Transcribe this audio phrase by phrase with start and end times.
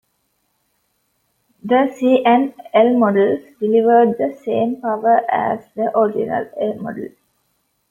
[1.63, 7.09] The C and L models delivered the same power as the original A model.